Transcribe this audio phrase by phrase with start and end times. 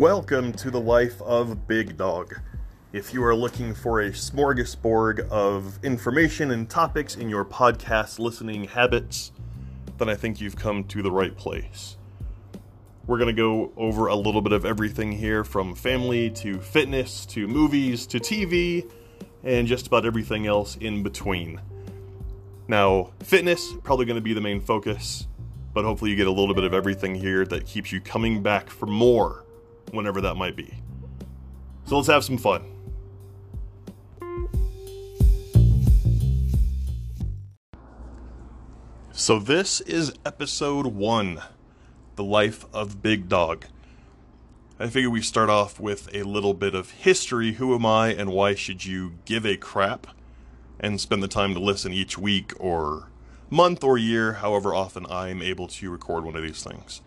[0.00, 2.40] Welcome to the life of Big Dog.
[2.90, 8.64] If you are looking for a smorgasbord of information and topics in your podcast listening
[8.64, 9.30] habits,
[9.98, 11.98] then I think you've come to the right place.
[13.06, 17.26] We're going to go over a little bit of everything here from family to fitness
[17.26, 18.90] to movies to TV
[19.44, 21.60] and just about everything else in between.
[22.68, 25.26] Now, fitness probably going to be the main focus,
[25.74, 28.70] but hopefully you get a little bit of everything here that keeps you coming back
[28.70, 29.44] for more
[29.92, 30.74] whenever that might be.
[31.84, 32.64] So let's have some fun.
[39.12, 41.42] So, this is episode one
[42.16, 43.66] The Life of Big Dog.
[44.78, 47.52] I figure we start off with a little bit of history.
[47.52, 50.06] Who am I and why should you give a crap?
[50.80, 53.10] And spend the time to listen each week or
[53.50, 57.02] month or year, however often I'm able to record one of these things.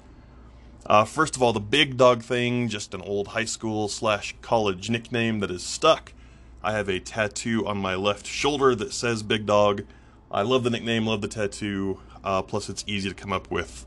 [0.85, 4.89] Uh, first of all, the big dog thing, just an old high school slash college
[4.89, 6.11] nickname that is stuck.
[6.61, 9.83] I have a tattoo on my left shoulder that says Big Dog.
[10.31, 11.99] I love the nickname, love the tattoo.
[12.23, 13.85] Uh, plus, it's easy to come up with,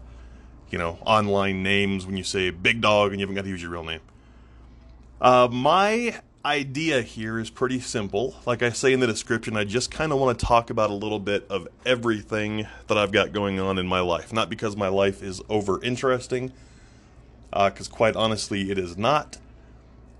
[0.70, 3.62] you know, online names when you say Big Dog and you haven't got to use
[3.62, 4.00] your real name.
[5.20, 8.36] Uh, my idea here is pretty simple.
[8.46, 10.94] Like I say in the description, I just kind of want to talk about a
[10.94, 14.32] little bit of everything that I've got going on in my life.
[14.32, 16.52] Not because my life is over interesting
[17.56, 19.38] because uh, quite honestly, it is not.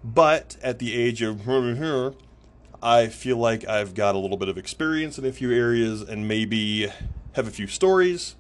[0.02, 1.46] But at the age of
[2.82, 6.28] I feel like I've got a little bit of experience in a few areas and
[6.28, 6.88] maybe
[7.32, 8.36] have a few stories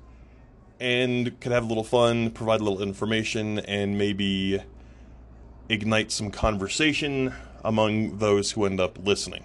[0.78, 4.62] and could have a little fun, provide a little information, and maybe
[5.68, 9.44] ignite some conversation among those who end up listening.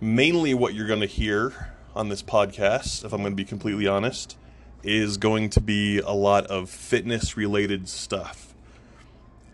[0.00, 3.86] Mainly, what you're going to hear on this podcast, if I'm going to be completely
[3.86, 4.36] honest,
[4.84, 8.54] is going to be a lot of fitness related stuff.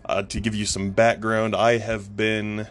[0.04, 2.66] Uh, to give you some background, I have been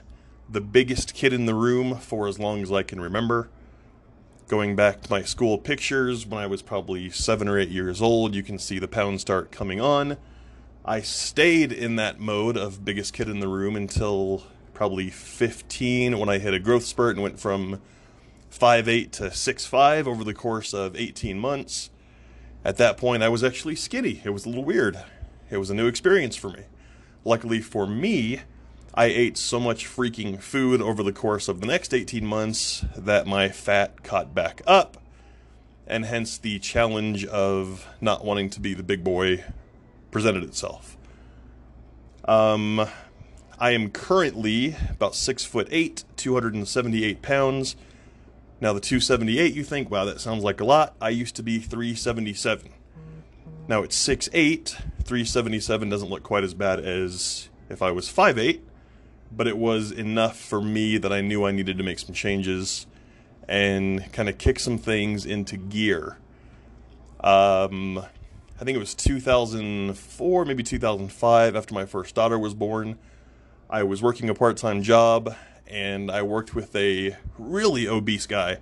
[0.50, 3.50] the biggest kid in the room for as long as I can remember.
[4.48, 8.36] Going back to my school pictures when I was probably seven or eight years old,
[8.36, 10.18] you can see the pounds start coming on.
[10.84, 14.44] I stayed in that mode of biggest kid in the room until
[14.74, 17.80] probably 15 when I hit a growth spurt and went from
[18.52, 21.92] 5'8 to 6'5 over the course of 18 months
[22.64, 24.22] at that point, I was actually skinny.
[24.24, 25.00] It was a little weird.
[25.50, 26.64] It was a new experience for me.
[27.24, 28.42] Luckily for me,
[28.94, 33.28] I ate so much freaking food over the course of the next 18 months that
[33.28, 34.98] my fat caught back up,
[35.88, 39.44] and hence the challenge of not wanting to be the big boy
[40.12, 40.98] presented itself.
[42.26, 42.88] Um,
[43.58, 47.76] I am currently about six foot eight, 278 pounds
[48.62, 50.96] now, the 278, you think, wow, that sounds like a lot.
[51.02, 52.72] I used to be 377.
[53.70, 54.70] Now it's 6'8.
[54.70, 58.60] 377 doesn't look quite as bad as if I was 5'8,
[59.32, 62.86] but it was enough for me that I knew I needed to make some changes
[63.48, 66.18] and kind of kick some things into gear.
[67.22, 73.00] Um, I think it was 2004, maybe 2005, after my first daughter was born.
[73.70, 75.34] I was working a part time job
[75.70, 78.58] and I worked with a really obese guy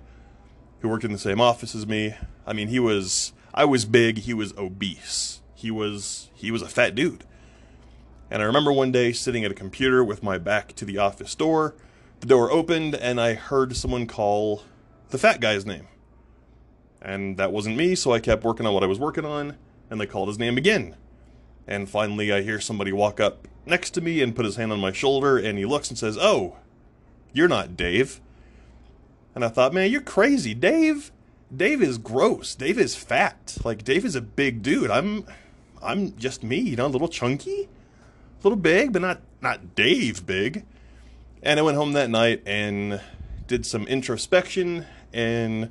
[0.80, 2.14] who worked in the same office as me.
[2.46, 5.40] I mean, he was I was big, he was obese.
[5.54, 7.24] He was he was a fat dude.
[8.30, 11.34] And I remember one day sitting at a computer with my back to the office
[11.34, 11.74] door.
[12.20, 14.62] The door opened and I heard someone call
[15.08, 15.88] the fat guy's name.
[17.00, 19.56] And that wasn't me, so I kept working on what I was working on,
[19.88, 20.96] and they called his name again.
[21.66, 24.80] And finally, I hear somebody walk up next to me and put his hand on
[24.80, 26.56] my shoulder, and he looks and says, Oh,
[27.38, 28.20] you're not Dave.
[29.34, 30.52] And I thought, man, you're crazy.
[30.52, 31.12] Dave
[31.54, 32.54] Dave is gross.
[32.54, 33.56] Dave is fat.
[33.64, 34.90] Like Dave is a big dude.
[34.90, 35.24] I'm
[35.80, 40.26] I'm just me, you know, a little chunky, a little big, but not not Dave
[40.26, 40.64] big.
[41.42, 43.00] And I went home that night and
[43.46, 45.70] did some introspection and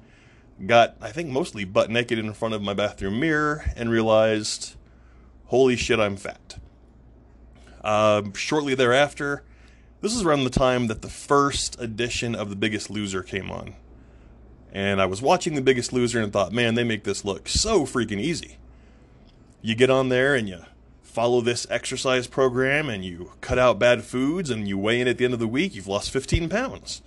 [0.65, 4.75] got I think mostly butt naked in front of my bathroom mirror and realized,
[5.47, 6.57] holy shit, I'm fat.
[7.83, 9.43] Uh, shortly thereafter,
[10.01, 13.75] this is around the time that the first edition of The Biggest Loser came on.
[14.71, 17.85] And I was watching The Biggest Loser and thought, man, they make this look so
[17.85, 18.57] freaking easy.
[19.61, 20.59] You get on there and you
[21.01, 25.17] follow this exercise program and you cut out bad foods and you weigh in at
[25.17, 27.01] the end of the week, you've lost 15 pounds.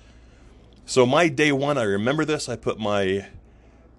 [0.85, 2.49] So, my day one, I remember this.
[2.49, 3.29] I put my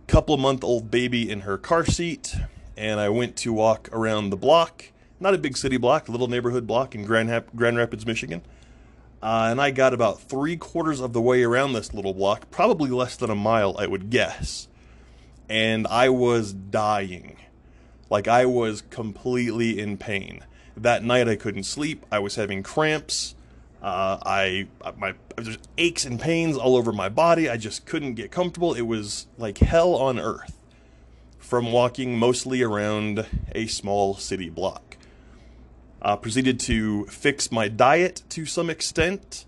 [0.08, 2.36] couple month old baby in her car seat
[2.76, 4.88] and I went to walk around the block.
[5.18, 8.42] Not a big city block, a little neighborhood block in Grand, Grand Rapids, Michigan.
[9.22, 12.90] Uh, and I got about three quarters of the way around this little block, probably
[12.90, 14.68] less than a mile, I would guess.
[15.48, 17.38] And I was dying.
[18.10, 20.44] Like I was completely in pain.
[20.76, 22.06] That night I couldn't sleep.
[22.12, 23.36] I was having cramps.
[23.82, 27.50] Uh, I my there's aches and pains all over my body.
[27.50, 28.74] I just couldn't get comfortable.
[28.74, 30.58] It was like hell on earth
[31.40, 34.98] from walking mostly around a small city block.
[36.02, 39.46] Uh, proceeded to fix my diet to some extent,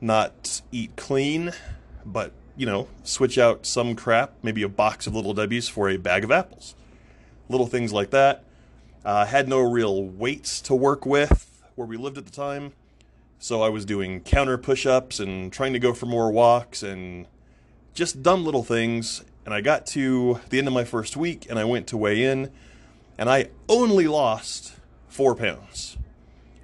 [0.00, 1.52] not eat clean,
[2.04, 5.96] but you know, switch out some crap, maybe a box of Little Debbie's for a
[5.96, 6.74] bag of apples.
[7.48, 8.44] Little things like that.
[9.04, 12.72] Uh, had no real weights to work with where we lived at the time.
[13.38, 17.26] So I was doing counter push ups and trying to go for more walks and
[17.94, 19.24] just dumb little things.
[19.44, 22.24] And I got to the end of my first week and I went to weigh
[22.24, 22.50] in
[23.16, 24.74] and I only lost
[25.08, 25.96] four pounds.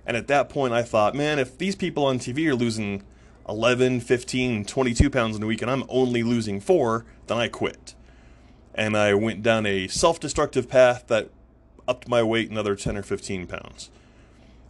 [0.06, 3.02] And at that point, I thought, man, if these people on TV are losing
[3.48, 7.94] 11, 15, 22 pounds in a week and I'm only losing four, then I quit.
[8.74, 11.30] And I went down a self destructive path that
[11.86, 13.90] upped my weight another 10 or 15 pounds.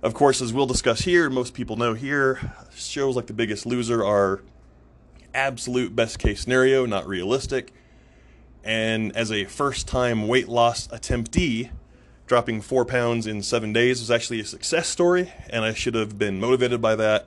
[0.03, 4.05] Of course, as we'll discuss here, most people know here, shows like The Biggest Loser
[4.05, 4.43] are
[5.33, 7.73] absolute best case scenario, not realistic.
[8.63, 11.71] And as a first time weight loss attemptee,
[12.27, 16.19] dropping four pounds in seven days was actually a success story, and I should have
[16.19, 17.27] been motivated by that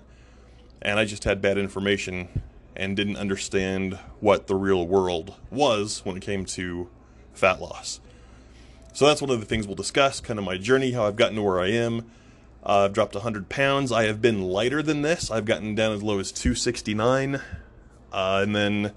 [0.82, 2.42] and I just had bad information
[2.76, 6.90] and didn't understand what the real world was when it came to
[7.34, 8.00] fat loss.
[8.94, 11.36] So that's one of the things we'll discuss, kind of my journey, how I've gotten
[11.36, 12.10] to where I am.
[12.66, 13.92] Uh, I've dropped 100 pounds.
[13.92, 15.32] I have been lighter than this.
[15.32, 17.36] I've gotten down as low as 269.
[17.36, 17.40] Uh,
[18.12, 18.94] and then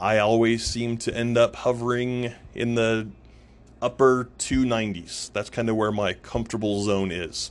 [0.00, 3.08] I always seem to end up hovering in the
[3.80, 5.32] upper 290s.
[5.32, 7.50] That's kind of where my comfortable zone is.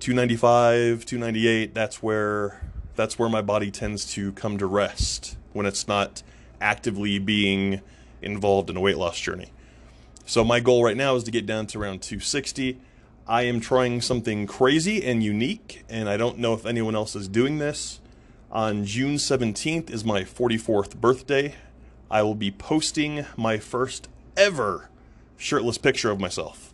[0.00, 2.60] 295, 298, that's where
[2.94, 6.22] that's where my body tends to come to rest when it's not
[6.60, 7.80] actively being
[8.20, 9.50] involved in a weight loss journey.
[10.26, 12.78] So my goal right now is to get down to around 260.
[13.26, 17.28] I am trying something crazy and unique, and I don't know if anyone else is
[17.28, 18.00] doing this.
[18.50, 21.54] On June 17th is my 44th birthday.
[22.10, 24.90] I will be posting my first ever
[25.36, 26.72] shirtless picture of myself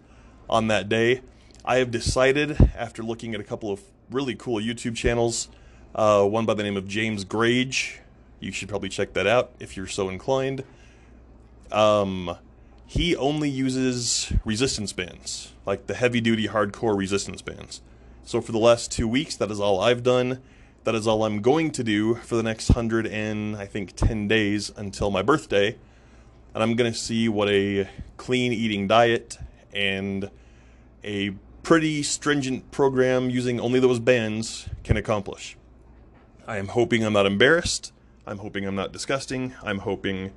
[0.48, 1.22] on that day.
[1.64, 5.48] I have decided, after looking at a couple of really cool YouTube channels,
[5.94, 7.98] uh, one by the name of James Grage,
[8.40, 10.64] you should probably check that out if you're so inclined.
[11.70, 12.36] Um,
[12.86, 17.82] he only uses resistance bands, like the heavy duty hardcore resistance bands.
[18.24, 20.40] So for the last two weeks, that is all I've done.
[20.84, 24.26] That is all I'm going to do for the next hundred and I think 10
[24.26, 25.76] days until my birthday.
[26.58, 29.38] And I'm going to see what a clean eating diet
[29.72, 30.28] and
[31.04, 31.30] a
[31.62, 35.56] pretty stringent program using only those bands can accomplish.
[36.48, 37.92] I am hoping I'm not embarrassed.
[38.26, 39.54] I'm hoping I'm not disgusting.
[39.62, 40.32] I'm hoping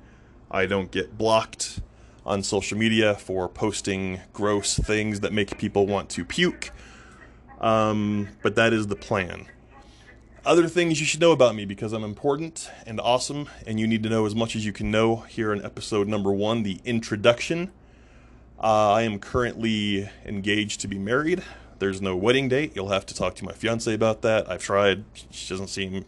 [0.48, 1.80] I don't get blocked
[2.24, 6.70] on social media for posting gross things that make people want to puke.
[7.60, 9.46] Um, but that is the plan.
[10.44, 14.02] Other things you should know about me because I'm important and awesome, and you need
[14.02, 17.70] to know as much as you can know here in episode number one the introduction.
[18.60, 21.44] Uh, I am currently engaged to be married.
[21.78, 22.72] There's no wedding date.
[22.74, 24.50] You'll have to talk to my fiance about that.
[24.50, 25.04] I've tried.
[25.30, 26.04] She doesn't seem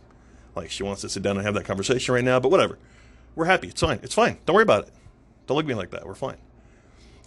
[0.56, 2.76] like she wants to sit down and have that conversation right now, but whatever.
[3.36, 3.68] We're happy.
[3.68, 4.00] It's fine.
[4.02, 4.38] It's fine.
[4.46, 4.94] Don't worry about it.
[5.46, 6.08] Don't look at me like that.
[6.08, 6.38] We're fine.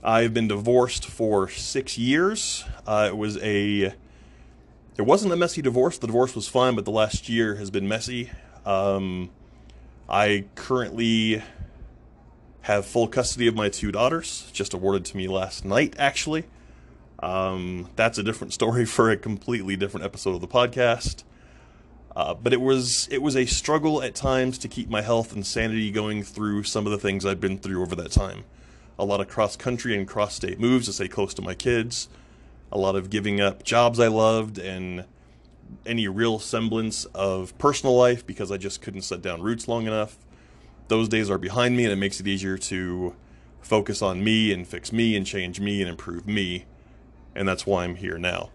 [0.04, 2.66] I've been divorced for six years.
[2.86, 3.94] Uh, it was a.
[4.98, 6.00] It wasn't a messy divorce.
[6.00, 8.32] The divorce was fine, but the last year has been messy.
[8.66, 9.30] Um,
[10.10, 11.44] I currently
[12.62, 16.46] have full custody of my two daughters, just awarded to me last night, actually.
[17.20, 21.24] Um, that's a different story for a completely different episode of the podcast.
[22.16, 25.46] Uh, but it was it was a struggle at times to keep my health and
[25.46, 28.44] sanity going through some of the things I've been through over that time.
[28.98, 32.10] A lot of cross country and cross state moves to stay close to my kids.
[32.72, 35.06] A lot of giving up jobs I loved and
[35.86, 40.18] any real semblance of personal life because I just couldn't set down roots long enough
[40.88, 43.16] those days are behind me and it makes it easier to
[43.62, 46.66] focus on me and fix me and change me and improve me.
[47.36, 48.52] And that's why I'm here now.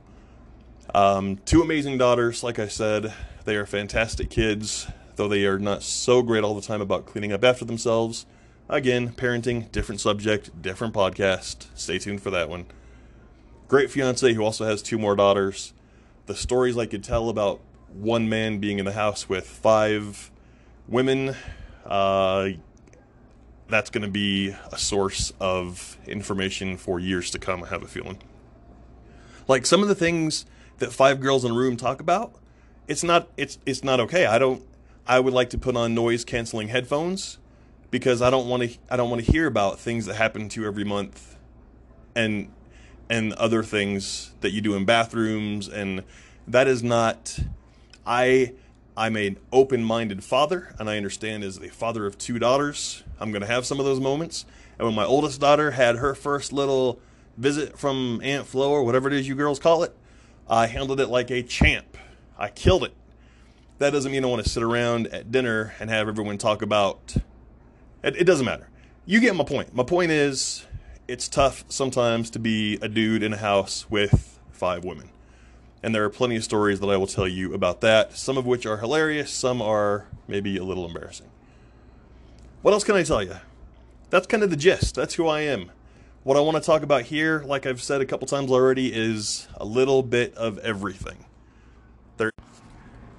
[0.95, 3.12] Um, two amazing daughters, like I said,
[3.45, 7.33] they are fantastic kids, though they are not so great all the time about cleaning
[7.33, 8.26] up after themselves.
[8.69, 11.66] Again, parenting, different subject, different podcast.
[11.75, 12.66] Stay tuned for that one.
[13.73, 15.73] Great fiance who also has two more daughters.
[16.26, 17.59] The stories I could tell about
[17.91, 20.31] one man being in the house with five
[20.87, 21.35] women
[21.87, 22.50] uh,
[23.69, 27.87] that's going to be a source of information for years to come, I have a
[27.87, 28.19] feeling.
[29.49, 30.45] Like some of the things
[30.76, 32.35] that Five Girls in a Room talk about,
[32.88, 34.26] it's not it's it's not okay.
[34.26, 34.62] I don't
[35.07, 37.38] I would like to put on noise canceling headphones
[37.91, 40.61] because I don't want to I don't want to hear about things that happen to
[40.61, 41.38] you every month
[42.14, 42.52] and
[43.12, 46.02] and other things that you do in bathrooms and
[46.49, 47.38] that is not
[48.07, 48.54] I
[48.97, 53.42] I'm an open-minded father and I understand as a father of two daughters, I'm going
[53.42, 54.45] to have some of those moments.
[54.78, 57.00] And when my oldest daughter had her first little
[57.38, 59.95] visit from Aunt Flo or whatever it is you girls call it,
[60.49, 61.97] I handled it like a champ.
[62.38, 62.95] I killed it.
[63.78, 67.14] That doesn't mean I want to sit around at dinner and have everyone talk about
[68.02, 68.69] it, it doesn't matter.
[69.07, 69.75] You get my point.
[69.75, 70.66] My point is
[71.09, 75.11] it's tough sometimes to be a dude in a house with five women.
[75.82, 78.47] And there are plenty of stories that I will tell you about that, some of
[78.47, 81.26] which are hilarious, some are maybe a little embarrassing.
[82.62, 83.37] What else can I tell you?
[84.11, 84.94] That's kind of the gist.
[84.94, 85.73] That's who I am.
[86.23, 89.49] What I want to talk about here, like I've said a couple times already, is
[89.56, 91.25] a little bit of everything.
[92.16, 92.30] There,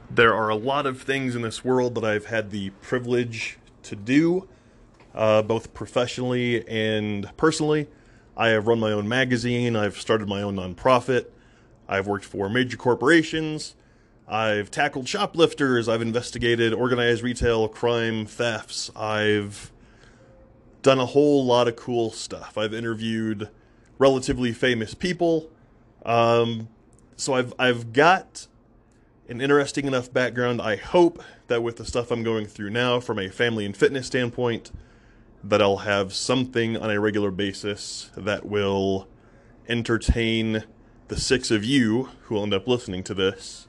[0.10, 3.98] there are a lot of things in this world that I've had the privilege to
[3.98, 4.48] do,
[5.14, 7.88] uh, both professionally and personally.
[8.36, 11.28] I have run my own magazine, I've started my own nonprofit.
[11.88, 13.76] I've worked for major corporations.
[14.28, 15.90] I've tackled shoplifters.
[15.90, 18.90] I've investigated organized retail crime thefts.
[18.96, 19.72] I've
[20.82, 22.58] done a whole lot of cool stuff.
[22.58, 23.50] I've interviewed
[23.98, 25.50] relatively famous people.
[26.06, 26.70] Um,
[27.16, 28.48] so I've I've got
[29.30, 30.62] an interesting enough background.
[30.62, 34.08] I hope that with the stuff I'm going through now from a family and fitness
[34.08, 34.72] standpoint,
[35.44, 39.08] that I'll have something on a regular basis that will
[39.68, 40.64] entertain
[41.08, 43.68] the six of you who will end up listening to this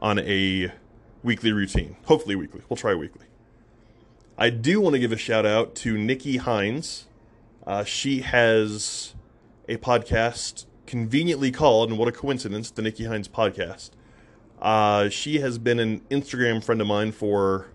[0.00, 0.72] on a
[1.22, 1.96] weekly routine.
[2.06, 2.62] Hopefully, weekly.
[2.68, 3.26] We'll try weekly.
[4.36, 7.06] I do want to give a shout out to Nikki Hines.
[7.66, 9.14] Uh, she has
[9.68, 13.90] a podcast conveniently called, and what a coincidence, the Nikki Hines podcast.
[14.60, 17.68] Uh, she has been an Instagram friend of mine for,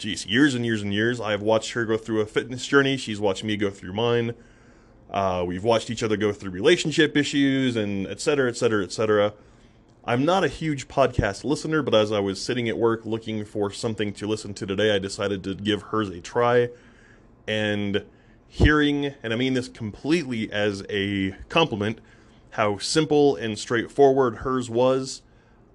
[0.00, 1.20] geez, years and years and years.
[1.20, 2.96] I've watched her go through a fitness journey.
[2.96, 4.34] She's watched me go through mine.
[5.10, 8.92] Uh, we've watched each other go through relationship issues and et cetera, et cetera, et
[8.92, 9.34] cetera.
[10.04, 13.70] I'm not a huge podcast listener, but as I was sitting at work looking for
[13.70, 16.70] something to listen to today, I decided to give hers a try.
[17.46, 18.04] And
[18.48, 22.00] hearing, and I mean this completely as a compliment,
[22.50, 25.22] how simple and straightforward hers was,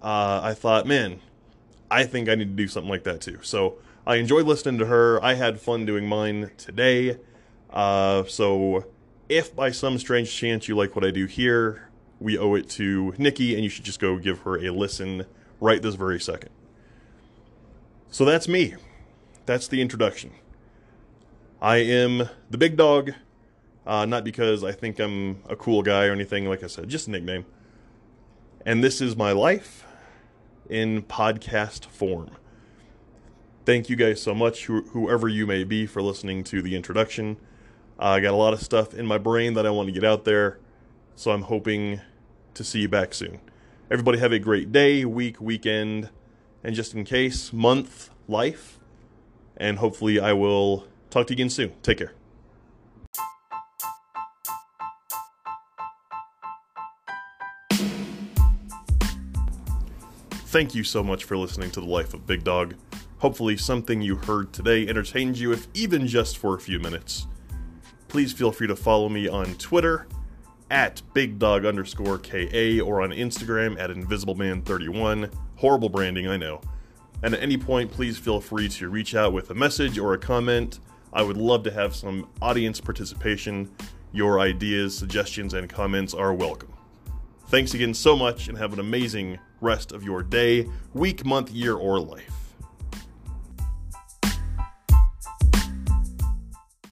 [0.02, 1.20] uh, I thought, man,
[1.92, 3.40] I think I need to do something like that too.
[3.44, 3.76] So
[4.08, 5.24] I enjoyed listening to her.
[5.24, 7.18] I had fun doing mine today.
[7.72, 8.86] Uh, so
[9.30, 13.14] if by some strange chance you like what I do here, we owe it to
[13.18, 15.26] Nikki, and you should just go give her a listen
[15.60, 16.52] right this very second.
[18.10, 18.76] So that's me.
[19.46, 20.32] That's the introduction.
[21.62, 23.12] I am the big dog,
[23.88, 27.08] uh, not because I think I'm a cool guy or anything, like I said, just
[27.08, 27.46] a nickname.
[28.66, 29.86] And this is my life
[30.70, 32.32] in podcast form.
[33.66, 37.38] Thank you guys so much, wh- whoever you may be, for listening to the introduction.
[38.00, 40.04] Uh, I got a lot of stuff in my brain that I want to get
[40.04, 40.60] out there,
[41.16, 42.00] so I'm hoping
[42.54, 43.40] to see you back soon.
[43.90, 46.12] Everybody have a great day, week, weekend,
[46.64, 48.80] and just in case, month, life,
[49.58, 51.74] and hopefully I will talk to you again soon.
[51.82, 52.14] Take care.
[60.32, 62.76] Thank you so much for listening to The Life of Big Dog.
[63.20, 67.28] Hopefully, something you heard today entertained you, if even just for a few minutes
[68.16, 70.08] please feel free to follow me on Twitter
[70.72, 75.34] at bigdog underscore KA or on Instagram at invisibleman31.
[75.58, 76.62] Horrible branding, I know.
[77.24, 80.18] And at any point, please feel free to reach out with a message or a
[80.18, 80.80] comment.
[81.12, 83.70] I would love to have some audience participation.
[84.14, 86.74] Your ideas, suggestions, and comments are welcome.
[87.48, 91.76] Thanks again so much and have an amazing rest of your day, week, month, year,
[91.76, 92.45] or life.